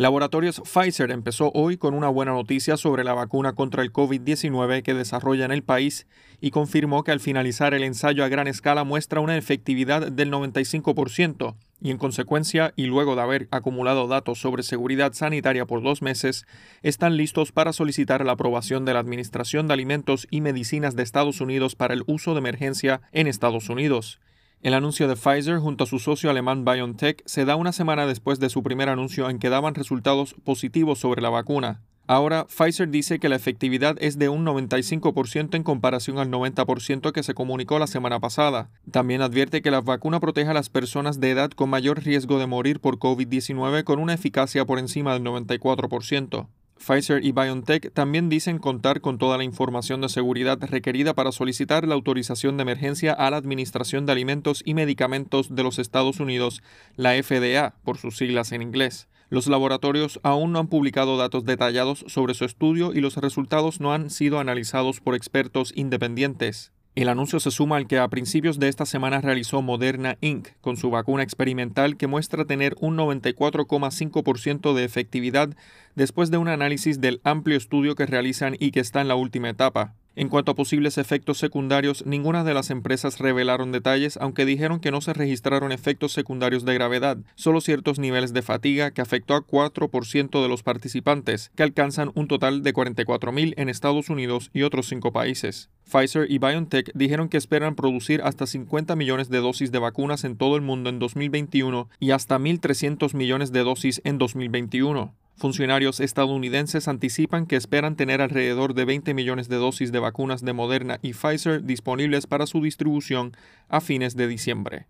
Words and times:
Laboratorios 0.00 0.62
Pfizer 0.62 1.10
empezó 1.10 1.52
hoy 1.52 1.76
con 1.76 1.92
una 1.92 2.08
buena 2.08 2.32
noticia 2.32 2.78
sobre 2.78 3.04
la 3.04 3.12
vacuna 3.12 3.52
contra 3.52 3.82
el 3.82 3.92
COVID-19 3.92 4.82
que 4.82 4.94
desarrolla 4.94 5.44
en 5.44 5.52
el 5.52 5.62
país 5.62 6.06
y 6.40 6.52
confirmó 6.52 7.04
que 7.04 7.10
al 7.10 7.20
finalizar 7.20 7.74
el 7.74 7.82
ensayo 7.82 8.24
a 8.24 8.28
gran 8.28 8.48
escala 8.48 8.82
muestra 8.84 9.20
una 9.20 9.36
efectividad 9.36 10.10
del 10.10 10.32
95% 10.32 11.54
y 11.82 11.90
en 11.90 11.98
consecuencia, 11.98 12.72
y 12.76 12.86
luego 12.86 13.14
de 13.14 13.20
haber 13.20 13.48
acumulado 13.50 14.08
datos 14.08 14.40
sobre 14.40 14.62
seguridad 14.62 15.12
sanitaria 15.12 15.66
por 15.66 15.82
dos 15.82 16.00
meses, 16.00 16.46
están 16.82 17.18
listos 17.18 17.52
para 17.52 17.74
solicitar 17.74 18.24
la 18.24 18.32
aprobación 18.32 18.86
de 18.86 18.94
la 18.94 19.00
Administración 19.00 19.68
de 19.68 19.74
Alimentos 19.74 20.26
y 20.30 20.40
Medicinas 20.40 20.96
de 20.96 21.02
Estados 21.02 21.42
Unidos 21.42 21.74
para 21.74 21.92
el 21.92 22.04
uso 22.06 22.32
de 22.32 22.38
emergencia 22.38 23.02
en 23.12 23.26
Estados 23.26 23.68
Unidos. 23.68 24.18
El 24.62 24.74
anuncio 24.74 25.08
de 25.08 25.16
Pfizer 25.16 25.58
junto 25.58 25.84
a 25.84 25.86
su 25.86 25.98
socio 25.98 26.28
alemán 26.28 26.66
BioNTech 26.66 27.22
se 27.24 27.46
da 27.46 27.56
una 27.56 27.72
semana 27.72 28.06
después 28.06 28.40
de 28.40 28.50
su 28.50 28.62
primer 28.62 28.90
anuncio 28.90 29.30
en 29.30 29.38
que 29.38 29.48
daban 29.48 29.74
resultados 29.74 30.34
positivos 30.44 30.98
sobre 30.98 31.22
la 31.22 31.30
vacuna. 31.30 31.80
Ahora, 32.06 32.46
Pfizer 32.46 32.90
dice 32.90 33.18
que 33.18 33.30
la 33.30 33.36
efectividad 33.36 33.96
es 34.00 34.18
de 34.18 34.28
un 34.28 34.44
95% 34.44 35.54
en 35.54 35.62
comparación 35.62 36.18
al 36.18 36.30
90% 36.30 37.12
que 37.12 37.22
se 37.22 37.32
comunicó 37.32 37.78
la 37.78 37.86
semana 37.86 38.20
pasada. 38.20 38.68
También 38.90 39.22
advierte 39.22 39.62
que 39.62 39.70
la 39.70 39.80
vacuna 39.80 40.20
protege 40.20 40.50
a 40.50 40.54
las 40.54 40.68
personas 40.68 41.20
de 41.20 41.30
edad 41.30 41.52
con 41.52 41.70
mayor 41.70 42.02
riesgo 42.02 42.38
de 42.38 42.46
morir 42.46 42.80
por 42.80 42.98
COVID-19 42.98 43.84
con 43.84 43.98
una 43.98 44.12
eficacia 44.12 44.66
por 44.66 44.78
encima 44.78 45.14
del 45.14 45.22
94%. 45.22 46.48
Pfizer 46.80 47.24
y 47.24 47.32
BioNTech 47.32 47.92
también 47.92 48.30
dicen 48.30 48.58
contar 48.58 49.02
con 49.02 49.18
toda 49.18 49.36
la 49.36 49.44
información 49.44 50.00
de 50.00 50.08
seguridad 50.08 50.58
requerida 50.60 51.14
para 51.14 51.30
solicitar 51.30 51.86
la 51.86 51.94
autorización 51.94 52.56
de 52.56 52.62
emergencia 52.62 53.12
a 53.12 53.30
la 53.30 53.36
Administración 53.36 54.06
de 54.06 54.12
Alimentos 54.12 54.62
y 54.64 54.72
Medicamentos 54.72 55.54
de 55.54 55.62
los 55.62 55.78
Estados 55.78 56.20
Unidos, 56.20 56.62
la 56.96 57.12
FDA, 57.22 57.74
por 57.84 57.98
sus 57.98 58.16
siglas 58.16 58.52
en 58.52 58.62
inglés. 58.62 59.08
Los 59.28 59.46
laboratorios 59.46 60.20
aún 60.22 60.52
no 60.52 60.58
han 60.58 60.68
publicado 60.68 61.18
datos 61.18 61.44
detallados 61.44 62.04
sobre 62.08 62.34
su 62.34 62.46
estudio 62.46 62.92
y 62.94 63.00
los 63.00 63.16
resultados 63.18 63.80
no 63.80 63.92
han 63.92 64.08
sido 64.08 64.40
analizados 64.40 65.00
por 65.00 65.14
expertos 65.14 65.72
independientes. 65.76 66.72
El 66.96 67.08
anuncio 67.08 67.38
se 67.38 67.52
suma 67.52 67.76
al 67.76 67.86
que 67.86 67.98
a 67.98 68.08
principios 68.08 68.58
de 68.58 68.66
esta 68.66 68.84
semana 68.84 69.20
realizó 69.20 69.62
Moderna 69.62 70.18
Inc. 70.20 70.48
con 70.60 70.76
su 70.76 70.90
vacuna 70.90 71.22
experimental 71.22 71.96
que 71.96 72.08
muestra 72.08 72.46
tener 72.46 72.74
un 72.80 72.96
94,5% 72.96 74.74
de 74.74 74.84
efectividad 74.84 75.50
después 75.94 76.32
de 76.32 76.38
un 76.38 76.48
análisis 76.48 77.00
del 77.00 77.20
amplio 77.22 77.56
estudio 77.56 77.94
que 77.94 78.06
realizan 78.06 78.56
y 78.58 78.72
que 78.72 78.80
está 78.80 79.00
en 79.00 79.08
la 79.08 79.14
última 79.14 79.48
etapa. 79.48 79.94
En 80.16 80.28
cuanto 80.28 80.52
a 80.52 80.56
posibles 80.56 80.98
efectos 80.98 81.38
secundarios, 81.38 82.04
ninguna 82.04 82.42
de 82.42 82.52
las 82.52 82.70
empresas 82.70 83.18
revelaron 83.20 83.70
detalles, 83.70 84.16
aunque 84.16 84.44
dijeron 84.44 84.80
que 84.80 84.90
no 84.90 85.00
se 85.00 85.12
registraron 85.12 85.70
efectos 85.70 86.12
secundarios 86.12 86.64
de 86.64 86.74
gravedad, 86.74 87.18
solo 87.36 87.60
ciertos 87.60 88.00
niveles 88.00 88.32
de 88.32 88.42
fatiga 88.42 88.90
que 88.90 89.02
afectó 89.02 89.34
a 89.34 89.46
4% 89.46 90.42
de 90.42 90.48
los 90.48 90.64
participantes, 90.64 91.52
que 91.54 91.62
alcanzan 91.62 92.10
un 92.14 92.26
total 92.26 92.64
de 92.64 92.74
44.000 92.74 93.54
en 93.56 93.68
Estados 93.68 94.10
Unidos 94.10 94.50
y 94.52 94.62
otros 94.62 94.88
cinco 94.88 95.12
países. 95.12 95.70
Pfizer 95.84 96.30
y 96.30 96.38
BioNTech 96.38 96.90
dijeron 96.94 97.28
que 97.28 97.36
esperan 97.36 97.74
producir 97.76 98.20
hasta 98.22 98.46
50 98.46 98.96
millones 98.96 99.28
de 99.28 99.38
dosis 99.38 99.70
de 99.72 99.78
vacunas 99.78 100.24
en 100.24 100.36
todo 100.36 100.56
el 100.56 100.62
mundo 100.62 100.90
en 100.90 100.98
2021 100.98 101.88
y 101.98 102.10
hasta 102.10 102.38
1.300 102.38 103.14
millones 103.14 103.52
de 103.52 103.60
dosis 103.60 104.00
en 104.04 104.18
2021. 104.18 105.14
Funcionarios 105.40 106.00
estadounidenses 106.00 106.86
anticipan 106.86 107.46
que 107.46 107.56
esperan 107.56 107.96
tener 107.96 108.20
alrededor 108.20 108.74
de 108.74 108.84
20 108.84 109.14
millones 109.14 109.48
de 109.48 109.56
dosis 109.56 109.90
de 109.90 109.98
vacunas 109.98 110.44
de 110.44 110.52
Moderna 110.52 110.98
y 111.00 111.14
Pfizer 111.14 111.64
disponibles 111.64 112.26
para 112.26 112.46
su 112.46 112.60
distribución 112.60 113.34
a 113.70 113.80
fines 113.80 114.16
de 114.16 114.28
diciembre. 114.28 114.86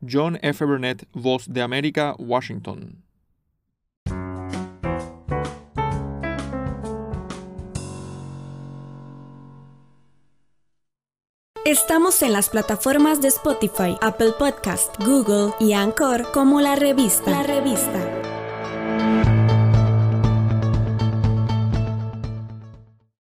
John 0.00 0.38
F. 0.40 0.64
Burnett, 0.64 1.06
Voz 1.12 1.52
de 1.52 1.60
América, 1.60 2.14
Washington. 2.18 3.04
Estamos 11.66 12.22
en 12.22 12.32
las 12.32 12.48
plataformas 12.48 13.20
de 13.20 13.28
Spotify, 13.28 13.98
Apple 14.00 14.32
Podcast, 14.38 14.96
Google 15.04 15.52
y 15.60 15.74
Anchor 15.74 16.32
como 16.32 16.62
la 16.62 16.74
revista. 16.74 17.30
La 17.30 17.42
revista. 17.42 18.19